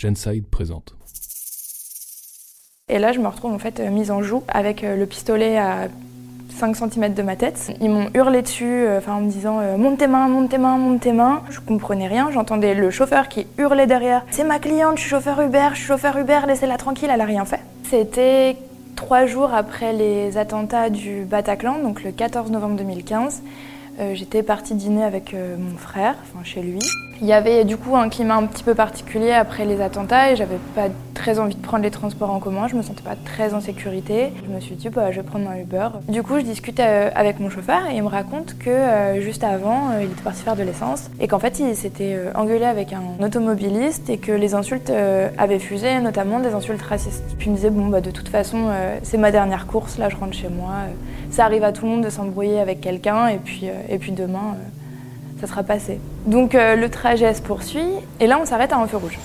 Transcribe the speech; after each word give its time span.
Genside 0.00 0.46
présente. 0.46 0.94
Et 2.88 2.98
là, 2.98 3.12
je 3.12 3.20
me 3.20 3.28
retrouve 3.28 3.52
en 3.52 3.58
fait 3.58 3.78
euh, 3.80 3.90
mise 3.90 4.10
en 4.10 4.22
joue 4.22 4.42
avec 4.48 4.82
euh, 4.82 4.96
le 4.96 5.06
pistolet 5.06 5.58
à 5.58 5.88
5 6.58 6.74
cm 6.74 7.14
de 7.14 7.22
ma 7.22 7.36
tête. 7.36 7.70
Ils 7.80 7.90
m'ont 7.90 8.08
hurlé 8.14 8.42
dessus 8.42 8.64
euh, 8.64 8.98
enfin, 8.98 9.14
en 9.14 9.20
me 9.20 9.30
disant 9.30 9.60
monte 9.78 9.98
tes 9.98 10.06
mains, 10.06 10.26
monte 10.28 10.50
tes 10.50 10.58
mains, 10.58 10.78
monte 10.78 11.00
tes 11.00 11.12
mains. 11.12 11.42
Je 11.50 11.60
comprenais 11.60 12.08
rien, 12.08 12.30
j'entendais 12.32 12.74
le 12.74 12.90
chauffeur 12.90 13.28
qui 13.28 13.46
hurlait 13.58 13.86
derrière 13.86 14.24
C'est 14.30 14.44
ma 14.44 14.58
cliente, 14.58 14.96
je 14.96 15.02
suis 15.02 15.10
chauffeur 15.10 15.40
Uber, 15.40 15.68
je 15.72 15.78
suis 15.78 15.86
chauffeur 15.86 16.16
Uber, 16.16 16.40
laissez-la 16.46 16.78
tranquille, 16.78 17.10
elle 17.12 17.20
a 17.20 17.26
rien 17.26 17.44
fait. 17.44 17.60
C'était 17.88 18.56
trois 18.96 19.26
jours 19.26 19.52
après 19.54 19.92
les 19.92 20.36
attentats 20.38 20.90
du 20.90 21.24
Bataclan, 21.24 21.82
donc 21.82 22.02
le 22.02 22.10
14 22.10 22.50
novembre 22.50 22.76
2015. 22.76 23.42
J'étais 24.14 24.42
partie 24.42 24.74
dîner 24.74 25.04
avec 25.04 25.34
mon 25.34 25.76
frère, 25.76 26.14
enfin 26.22 26.42
chez 26.44 26.62
lui. 26.62 26.78
Il 27.20 27.26
y 27.26 27.34
avait 27.34 27.64
du 27.64 27.76
coup 27.76 27.96
un 27.96 28.08
climat 28.08 28.36
un 28.36 28.46
petit 28.46 28.62
peu 28.62 28.74
particulier 28.74 29.32
après 29.32 29.66
les 29.66 29.82
attentats 29.82 30.32
et 30.32 30.36
j'avais 30.36 30.58
pas 30.74 30.88
très 31.20 31.38
envie 31.38 31.54
de 31.54 31.60
prendre 31.60 31.82
les 31.82 31.90
transports 31.90 32.30
en 32.30 32.38
commun, 32.38 32.66
je 32.66 32.74
me 32.74 32.80
sentais 32.80 33.02
pas 33.02 33.14
très 33.14 33.52
en 33.52 33.60
sécurité. 33.60 34.32
Je 34.42 34.54
me 34.54 34.58
suis 34.58 34.74
dit 34.74 34.88
bah, 34.88 35.10
je 35.10 35.20
vais 35.20 35.22
prendre 35.22 35.50
un 35.50 35.56
Uber. 35.56 35.88
Du 36.08 36.22
coup 36.22 36.38
je 36.38 36.44
discute 36.44 36.80
euh, 36.80 37.10
avec 37.14 37.40
mon 37.40 37.50
chauffeur 37.50 37.82
et 37.90 37.96
il 37.96 38.02
me 38.02 38.08
raconte 38.08 38.56
que 38.58 38.70
euh, 38.70 39.20
juste 39.20 39.44
avant 39.44 39.90
euh, 39.90 40.02
il 40.02 40.10
était 40.10 40.22
parti 40.22 40.42
faire 40.42 40.56
de 40.56 40.62
l'essence 40.62 41.10
et 41.20 41.28
qu'en 41.28 41.38
fait 41.38 41.60
il 41.60 41.76
s'était 41.76 42.18
engueulé 42.34 42.64
avec 42.64 42.94
un 42.94 43.22
automobiliste 43.22 44.08
et 44.08 44.16
que 44.16 44.32
les 44.32 44.54
insultes 44.54 44.90
avaient 45.36 45.58
fusé, 45.58 46.00
notamment 46.00 46.40
des 46.40 46.54
insultes 46.54 46.80
racistes. 46.80 47.22
Puis 47.38 47.48
il 47.48 47.50
me 47.50 47.56
disait 47.56 47.70
bon 47.70 47.88
bah 47.88 48.00
de 48.00 48.10
toute 48.10 48.28
façon 48.28 48.70
c'est 49.02 49.18
ma 49.18 49.30
dernière 49.30 49.66
course, 49.66 49.98
là 49.98 50.08
je 50.08 50.16
rentre 50.16 50.32
chez 50.32 50.48
moi. 50.48 50.72
ça 51.30 51.44
arrive 51.44 51.64
à 51.64 51.72
tout 51.72 51.84
le 51.84 51.90
monde 51.90 52.04
de 52.04 52.10
s'embrouiller 52.10 52.60
avec 52.60 52.80
quelqu'un 52.80 53.26
et 53.26 53.36
puis, 53.36 53.66
et 53.90 53.98
puis 53.98 54.12
demain 54.12 54.56
ça 55.38 55.46
sera 55.46 55.64
passé. 55.64 56.00
Donc 56.26 56.54
le 56.54 56.86
trajet 56.88 57.34
se 57.34 57.42
poursuit 57.42 57.90
et 58.20 58.26
là 58.26 58.38
on 58.40 58.46
s'arrête 58.46 58.72
à 58.72 58.78
un 58.78 58.86
feu 58.86 58.96
rouge. 58.96 59.18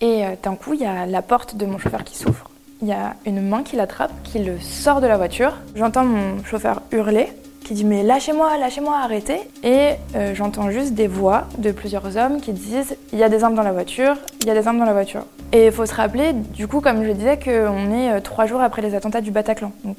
Et 0.00 0.24
euh, 0.24 0.30
d'un 0.42 0.54
coup, 0.54 0.74
il 0.74 0.80
y 0.80 0.84
a 0.84 1.06
la 1.06 1.22
porte 1.22 1.56
de 1.56 1.66
mon 1.66 1.78
chauffeur 1.78 2.04
qui 2.04 2.16
s'ouvre. 2.16 2.50
Il 2.82 2.88
y 2.88 2.92
a 2.92 3.14
une 3.24 3.40
main 3.40 3.62
qui 3.62 3.76
l'attrape, 3.76 4.12
qui 4.22 4.38
le 4.38 4.60
sort 4.60 5.00
de 5.00 5.06
la 5.06 5.16
voiture. 5.16 5.54
J'entends 5.74 6.04
mon 6.04 6.44
chauffeur 6.44 6.82
hurler, 6.92 7.28
qui 7.64 7.72
dit 7.72 7.84
mais 7.84 8.02
lâchez-moi, 8.02 8.58
lâchez-moi, 8.58 8.96
arrêtez. 9.02 9.40
Et 9.62 9.92
euh, 10.14 10.34
j'entends 10.34 10.70
juste 10.70 10.92
des 10.92 11.06
voix 11.06 11.46
de 11.56 11.72
plusieurs 11.72 12.16
hommes 12.18 12.40
qui 12.40 12.52
disent 12.52 12.96
il 13.12 13.18
y 13.18 13.22
a 13.22 13.30
des 13.30 13.42
armes 13.44 13.54
dans 13.54 13.62
la 13.62 13.72
voiture, 13.72 14.16
il 14.42 14.46
y 14.46 14.50
a 14.50 14.54
des 14.54 14.68
armes 14.68 14.78
dans 14.78 14.84
la 14.84 14.92
voiture. 14.92 15.24
Et 15.52 15.66
il 15.66 15.72
faut 15.72 15.86
se 15.86 15.94
rappeler, 15.94 16.32
du 16.34 16.68
coup, 16.68 16.80
comme 16.80 17.04
je 17.04 17.12
disais, 17.12 17.38
qu'on 17.38 17.92
est 17.92 18.20
trois 18.20 18.46
jours 18.46 18.60
après 18.60 18.82
les 18.82 18.94
attentats 18.94 19.22
du 19.22 19.30
Bataclan. 19.30 19.72
Donc 19.84 19.96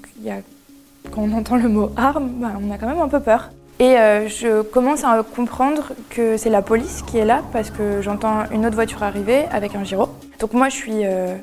quand 1.11 1.21
on 1.21 1.33
entend 1.33 1.55
le 1.55 1.69
mot 1.69 1.91
arme, 1.95 2.29
bah, 2.35 2.51
on 2.61 2.71
a 2.71 2.77
quand 2.77 2.87
même 2.87 2.99
un 2.99 3.07
peu 3.07 3.19
peur. 3.19 3.49
Et 3.79 3.97
euh, 3.97 4.27
je 4.27 4.63
commence 4.63 5.03
à 5.03 5.23
comprendre 5.23 5.91
que 6.09 6.35
c'est 6.37 6.49
la 6.49 6.63
police 6.63 7.03
qui 7.05 7.19
est 7.19 7.25
là 7.25 7.43
parce 7.53 7.69
que 7.69 8.01
j'entends 8.01 8.45
une 8.51 8.65
autre 8.65 8.75
voiture 8.75 9.03
arriver 9.03 9.45
avec 9.51 9.75
un 9.75 9.83
gyro. 9.83 10.09
Donc 10.39 10.53
moi 10.53 10.69
je 10.69 10.75
suis 10.75 11.05
euh, 11.05 11.35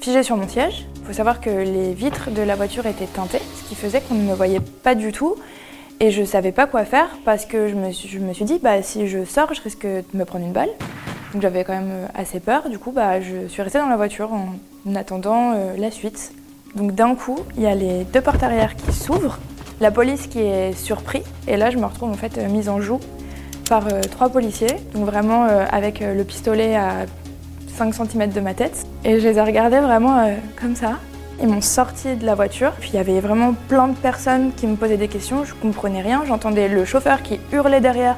figée 0.00 0.24
sur 0.24 0.36
mon 0.36 0.48
siège. 0.48 0.86
Il 0.96 1.06
faut 1.06 1.12
savoir 1.12 1.40
que 1.40 1.50
les 1.50 1.94
vitres 1.94 2.32
de 2.32 2.42
la 2.42 2.56
voiture 2.56 2.86
étaient 2.86 3.06
teintées, 3.06 3.40
ce 3.54 3.68
qui 3.68 3.76
faisait 3.76 4.00
qu'on 4.00 4.14
ne 4.14 4.28
me 4.28 4.34
voyait 4.34 4.60
pas 4.60 4.96
du 4.96 5.12
tout. 5.12 5.36
Et 6.00 6.10
je 6.10 6.22
ne 6.22 6.26
savais 6.26 6.50
pas 6.50 6.66
quoi 6.66 6.84
faire 6.84 7.08
parce 7.24 7.46
que 7.46 7.68
je 7.68 7.74
me 7.74 7.92
suis, 7.92 8.44
dit, 8.44 8.58
bah, 8.62 8.82
si 8.82 9.06
je 9.06 9.24
sors, 9.24 9.54
je 9.54 9.62
risque 9.62 9.86
de 9.86 10.04
me 10.12 10.24
prendre 10.24 10.44
une 10.44 10.52
balle. 10.52 10.68
Donc 11.32 11.40
j'avais 11.40 11.62
quand 11.62 11.72
même 11.72 11.90
euh, 11.90 12.06
assez 12.14 12.40
peur. 12.40 12.68
Du 12.68 12.80
coup, 12.80 12.90
bah, 12.90 13.20
je 13.20 13.46
suis 13.46 13.62
restée 13.62 13.78
dans 13.78 13.88
la 13.88 13.96
voiture 13.96 14.32
en 14.32 14.94
attendant 14.96 15.54
la 15.78 15.90
suite. 15.92 16.32
Donc 16.74 16.96
d'un 16.96 17.14
coup, 17.14 17.38
il 17.56 17.62
y 17.62 17.66
a 17.66 17.74
les 17.76 18.02
deux 18.04 18.20
portes 18.20 18.42
arrière 18.42 18.74
qui 18.74 18.92
s'ouvrent 18.92 19.38
la 19.80 19.90
police 19.90 20.26
qui 20.26 20.40
est 20.40 20.72
surpris, 20.72 21.22
et 21.46 21.56
là 21.56 21.70
je 21.70 21.76
me 21.76 21.84
retrouve 21.84 22.10
en 22.10 22.14
fait 22.14 22.38
euh, 22.38 22.48
mise 22.48 22.68
en 22.68 22.80
joue 22.80 23.00
par 23.68 23.86
euh, 23.88 24.00
trois 24.10 24.28
policiers, 24.28 24.76
donc 24.94 25.06
vraiment 25.06 25.44
euh, 25.44 25.64
avec 25.70 26.00
le 26.00 26.24
pistolet 26.24 26.76
à 26.76 27.06
5 27.76 27.94
cm 27.94 28.30
de 28.30 28.40
ma 28.40 28.54
tête. 28.54 28.86
Et 29.04 29.20
je 29.20 29.28
les 29.28 29.38
ai 29.38 29.42
regardés 29.42 29.80
vraiment 29.80 30.30
comme 30.58 30.76
ça. 30.76 30.98
Ils 31.42 31.48
m'ont 31.48 31.60
sorti 31.60 32.16
de 32.16 32.24
la 32.24 32.34
voiture, 32.34 32.72
puis 32.80 32.90
il 32.94 32.96
y 32.96 32.98
avait 32.98 33.20
vraiment 33.20 33.54
plein 33.68 33.88
de 33.88 33.96
personnes 33.96 34.52
qui 34.56 34.66
me 34.66 34.76
posaient 34.76 34.96
des 34.96 35.08
questions, 35.08 35.44
je 35.44 35.52
comprenais 35.54 36.00
rien, 36.00 36.22
j'entendais 36.26 36.68
le 36.68 36.86
chauffeur 36.86 37.22
qui 37.22 37.38
hurlait 37.52 37.82
derrière 37.82 38.16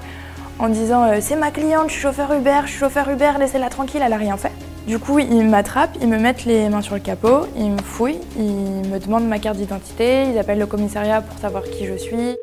en 0.61 0.69
disant 0.69 1.09
c'est 1.21 1.35
ma 1.35 1.51
cliente, 1.51 1.89
je 1.89 1.95
suis 1.95 2.03
chauffeur 2.03 2.33
Uber, 2.33 2.61
je 2.67 2.71
suis 2.71 2.79
chauffeur 2.79 3.11
Uber, 3.11 3.33
laissez-la 3.41 3.71
tranquille, 3.71 4.03
elle 4.05 4.13
a 4.13 4.17
rien 4.17 4.37
fait. 4.37 4.53
Du 4.89 4.99
coup, 4.99 5.19
ils 5.19 5.47
m'attrapent, 5.47 5.99
ils 6.01 6.09
me 6.09 6.19
mettent 6.19 6.47
les 6.47 6.71
mains 6.71 6.81
sur 6.81 6.95
le 6.95 7.03
capot, 7.03 7.47
ils 7.59 7.73
me 7.73 7.83
fouillent, 7.83 8.23
ils 8.39 8.89
me 8.89 8.99
demandent 8.99 9.29
ma 9.29 9.39
carte 9.39 9.59
d'identité, 9.59 10.25
ils 10.31 10.39
appellent 10.39 10.59
le 10.59 10.65
commissariat 10.65 11.21
pour 11.21 11.39
savoir 11.39 11.63
qui 11.65 11.85
je 11.85 11.93
suis. 11.93 12.37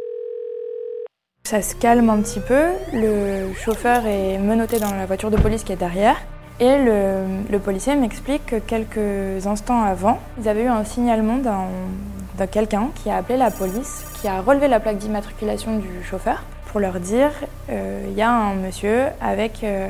Ça 1.44 1.64
se 1.64 1.74
calme 1.74 2.08
un 2.12 2.22
petit 2.22 2.40
peu, 2.40 2.66
le 2.94 3.52
chauffeur 3.56 4.06
est 4.06 4.38
menotté 4.38 4.78
dans 4.78 4.92
la 4.92 5.08
voiture 5.08 5.32
de 5.32 5.38
police 5.38 5.64
qui 5.64 5.72
est 5.72 5.76
derrière. 5.76 6.18
Et 6.60 6.78
le, 6.78 7.58
policier 7.58 7.96
m'explique 7.96 8.46
que 8.46 8.58
quelques 8.58 9.48
instants 9.48 9.82
avant, 9.82 10.20
ils 10.40 10.48
avaient 10.48 10.66
eu 10.66 10.68
un 10.68 10.84
signalement 10.84 11.38
d'un 11.38 12.46
quelqu'un 12.46 12.90
qui 12.94 13.10
a 13.10 13.16
appelé 13.16 13.40
la 13.40 13.50
police, 13.50 14.06
qui 14.22 14.28
a 14.28 14.42
relevé 14.42 14.68
la 14.68 14.80
plaque 14.80 15.00
d'immatriculation 15.00 15.80
du 15.80 16.04
chauffeur 16.04 16.44
pour 16.68 16.80
leur 16.80 17.00
dire 17.00 17.32
euh, 17.72 18.06
il 18.08 18.16
y 18.16 18.22
a 18.22 18.30
un 18.30 18.54
monsieur 18.54 19.06
avec 19.20 19.64
euh, 19.64 19.88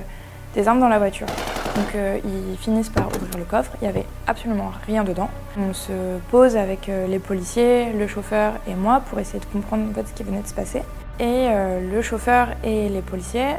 des 0.53 0.69
armes 0.69 0.79
dans 0.79 0.87
la 0.87 0.99
voiture. 0.99 1.27
Donc 1.75 1.93
euh, 1.95 2.19
ils 2.23 2.57
finissent 2.57 2.89
par 2.89 3.07
ouvrir 3.07 3.37
le 3.37 3.43
coffre, 3.43 3.71
il 3.81 3.83
n'y 3.83 3.89
avait 3.89 4.05
absolument 4.27 4.71
rien 4.85 5.03
dedans. 5.03 5.29
On 5.59 5.73
se 5.73 5.91
pose 6.31 6.55
avec 6.55 6.87
euh, 6.87 7.05
les 7.07 7.19
policiers, 7.19 7.91
le 7.91 8.07
chauffeur 8.07 8.53
et 8.67 8.75
moi 8.75 9.01
pour 9.09 9.19
essayer 9.19 9.39
de 9.39 9.45
comprendre 9.45 9.83
ce 10.05 10.13
qui 10.13 10.23
venait 10.23 10.41
de 10.41 10.47
se 10.47 10.53
passer. 10.53 10.79
Et 11.19 11.47
euh, 11.49 11.81
le 11.81 12.01
chauffeur 12.01 12.49
et 12.63 12.87
les 12.87 13.01
policiers 13.01 13.55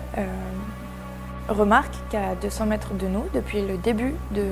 remarquent 1.48 1.96
qu'à 2.10 2.34
200 2.40 2.66
mètres 2.66 2.94
de 2.94 3.06
nous, 3.06 3.24
depuis 3.34 3.60
le 3.60 3.76
début 3.76 4.14
de 4.32 4.44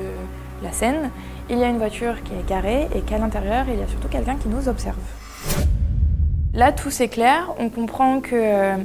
la 0.62 0.70
scène, 0.70 1.10
il 1.48 1.58
y 1.58 1.64
a 1.64 1.68
une 1.68 1.78
voiture 1.78 2.22
qui 2.22 2.32
est 2.34 2.46
garée 2.46 2.88
et 2.94 3.00
qu'à 3.00 3.18
l'intérieur, 3.18 3.64
il 3.68 3.78
y 3.78 3.82
a 3.82 3.88
surtout 3.88 4.08
quelqu'un 4.08 4.36
qui 4.36 4.48
nous 4.48 4.68
observe. 4.68 4.96
Là, 6.54 6.70
tout 6.70 6.90
s'éclaire, 6.90 7.52
on 7.58 7.68
comprend 7.68 8.20
que 8.20 8.76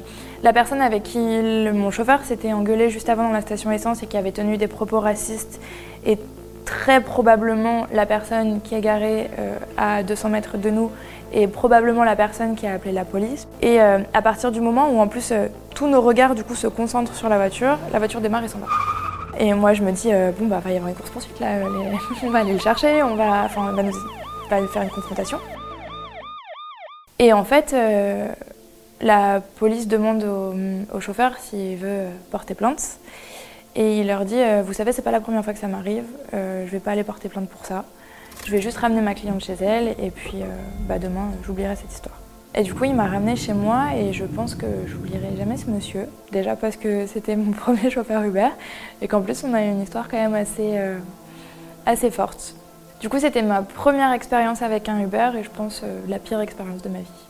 la 0.44 0.54
personne 0.54 0.82
avec 0.82 1.04
qui 1.04 1.20
mon 1.20 1.92
chauffeur 1.92 2.22
s'était 2.24 2.54
engueulé 2.54 2.90
juste 2.90 3.10
avant 3.10 3.24
dans 3.24 3.34
la 3.34 3.42
station 3.42 3.72
essence 3.72 4.04
et 4.04 4.08
qui 4.08 4.18
avait 4.18 4.32
tenu 4.32 4.58
des 4.58 4.68
propos 4.68 5.00
racistes 5.00 5.60
est 6.06 6.20
très 6.66 7.02
probablement 7.02 7.88
la 7.92 8.06
personne 8.06 8.62
qui 8.62 8.76
est 8.76 8.80
garée 8.80 9.30
euh, 9.40 9.58
à 9.78 10.04
200 10.04 10.30
mètres 10.30 10.58
de 10.58 10.70
nous 10.70 10.92
et 11.34 11.48
probablement 11.48 12.04
la 12.04 12.16
personne 12.16 12.56
qui 12.56 12.68
a 12.68 12.74
appelé 12.74 12.92
la 12.92 13.06
police. 13.06 13.48
Et 13.62 13.82
euh, 13.82 14.00
à 14.14 14.22
partir 14.22 14.52
du 14.52 14.62
moment 14.62 14.90
où 14.90 15.00
en 15.00 15.08
plus 15.08 15.32
euh, 15.32 15.48
tous 15.76 15.88
nos 15.88 16.02
regards 16.02 16.36
du 16.36 16.44
coup 16.44 16.56
se 16.56 16.68
concentrent 16.68 17.16
sur 17.16 17.28
la 17.28 17.38
voiture, 17.38 17.78
la 17.92 18.00
voiture 18.00 18.22
démarre 18.22 18.44
et 18.44 18.48
s'en 18.48 18.60
va. 18.60 18.68
Et 19.40 19.54
moi 19.54 19.74
je 19.74 19.84
me 19.84 19.92
dis 19.92 20.10
bon 20.40 20.48
bah 20.48 20.62
va 20.64 20.72
y 20.72 20.76
avoir 20.76 20.90
une 20.90 20.96
course 20.96 21.10
poursuite 21.10 21.40
là, 21.40 21.48
on 22.24 22.30
va 22.30 22.40
aller 22.40 22.54
le 22.54 22.60
chercher, 22.60 23.02
on 23.04 23.16
va, 23.16 23.44
enfin, 23.46 23.72
va, 23.72 23.84
nous, 23.84 23.94
va 24.50 24.68
faire 24.68 24.84
une 24.84 24.90
confrontation. 24.90 25.38
Et 27.20 27.34
en 27.34 27.44
fait 27.44 27.76
la 29.02 29.42
police 29.42 29.88
demande 29.88 30.24
au, 30.94 31.00
chauffeur 31.00 31.38
s'il 31.40 31.78
veut 31.78 32.08
porter 32.32 32.56
plainte. 32.56 33.00
Et 33.76 34.00
il 34.00 34.08
leur 34.08 34.26
dit 34.26 34.36
euh, 34.36 34.64
Vous 34.66 34.74
savez, 34.74 34.92
c'est 34.92 35.02
pas 35.02 35.12
la 35.12 35.22
première 35.22 35.44
fois 35.44 35.54
que 35.54 35.60
ça 35.60 35.68
m'arrive, 35.68 36.06
euh, 36.34 36.66
je 36.66 36.72
vais 36.72 36.80
pas 36.80 36.92
aller 36.92 37.04
porter 37.04 37.30
plainte 37.30 37.50
pour 37.50 37.66
ça. 37.66 37.86
Je 38.46 38.52
vais 38.52 38.62
juste 38.62 38.78
ramener 38.78 39.02
ma 39.02 39.14
cliente 39.14 39.44
chez 39.44 39.56
elle 39.62 39.90
et 40.00 40.12
puis 40.12 40.42
euh, 40.42 40.48
bah, 40.88 40.98
demain, 41.00 41.30
j'oublierai 41.46 41.76
cette 41.76 41.92
histoire. 41.92 42.16
Et 42.56 42.64
du 42.64 42.74
coup, 42.74 42.86
il 42.86 42.96
m'a 42.96 43.06
ramené 43.06 43.36
chez 43.36 43.54
moi 43.54 43.96
et 43.96 44.12
je 44.12 44.26
pense 44.26 44.56
que 44.56 44.66
j'oublierai 44.88 45.38
jamais 45.38 45.56
ce 45.56 45.70
monsieur. 45.70 46.08
Déjà 46.32 46.56
parce 46.56 46.78
que 46.78 47.06
c'était 47.06 47.36
mon 47.36 47.52
premier 47.54 47.90
chauffeur 47.92 48.24
Uber 48.24 48.50
et 49.02 49.08
qu'en 49.08 49.22
plus, 49.22 49.44
on 49.44 49.54
a 49.54 49.64
eu 49.64 49.68
une 49.70 49.82
histoire 49.82 50.10
quand 50.10 50.18
même 50.18 50.34
assez, 50.34 50.80
assez 51.86 52.10
forte. 52.10 52.56
Du 53.02 53.08
coup, 53.08 53.20
c'était 53.20 53.44
ma 53.44 53.62
première 53.62 54.12
expérience 54.14 54.64
avec 54.64 54.90
un 54.90 55.00
Uber 55.00 55.30
et 55.38 55.44
je 55.44 55.50
pense 55.50 55.84
la 56.08 56.18
pire 56.18 56.42
expérience 56.42 56.82
de 56.82 56.90
ma 56.90 57.00
vie. 57.00 57.29